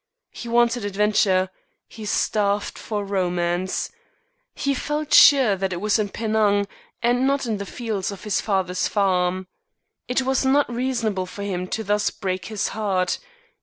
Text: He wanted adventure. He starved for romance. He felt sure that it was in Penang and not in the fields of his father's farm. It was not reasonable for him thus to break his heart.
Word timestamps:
He 0.31 0.49
wanted 0.49 0.83
adventure. 0.83 1.51
He 1.87 2.05
starved 2.05 2.75
for 2.79 3.05
romance. 3.05 3.91
He 4.55 4.73
felt 4.73 5.13
sure 5.13 5.55
that 5.55 5.71
it 5.73 5.79
was 5.79 5.99
in 5.99 6.09
Penang 6.09 6.67
and 7.03 7.27
not 7.27 7.45
in 7.45 7.57
the 7.57 7.67
fields 7.67 8.09
of 8.09 8.23
his 8.23 8.41
father's 8.41 8.87
farm. 8.87 9.45
It 10.07 10.23
was 10.23 10.43
not 10.43 10.67
reasonable 10.73 11.27
for 11.27 11.43
him 11.43 11.67
thus 11.71 12.07
to 12.07 12.19
break 12.19 12.45
his 12.45 12.69
heart. 12.69 13.19